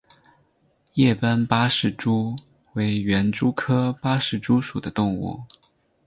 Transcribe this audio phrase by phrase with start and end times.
[0.95, 2.35] 叶斑八氏蛛
[2.73, 5.41] 为园蛛科八氏蛛属的动物。